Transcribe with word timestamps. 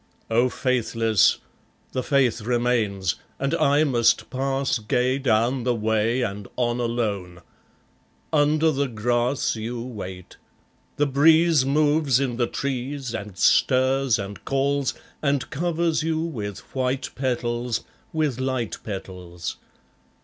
O 0.31 0.49
faithless! 0.49 1.37
the 1.91 2.01
faith 2.01 2.41
remains, 2.41 3.17
and 3.39 3.53
I 3.53 3.83
must 3.83 4.31
pass 4.31 4.79
Gay 4.79 5.19
down 5.19 5.63
the 5.63 5.75
way, 5.75 6.23
and 6.23 6.47
on 6.55 6.79
alone. 6.79 7.43
Under 8.33 8.71
the 8.71 8.87
grass 8.87 9.55
You 9.55 9.79
wait; 9.83 10.37
the 10.95 11.05
breeze 11.05 11.67
moves 11.67 12.19
in 12.19 12.37
the 12.37 12.47
trees, 12.47 13.13
and 13.13 13.37
stirs, 13.37 14.17
and 14.17 14.43
calls, 14.43 14.95
And 15.21 15.47
covers 15.51 16.01
you 16.01 16.19
with 16.19 16.61
white 16.73 17.11
petals, 17.13 17.83
with 18.11 18.39
light 18.39 18.79
petals. 18.83 19.57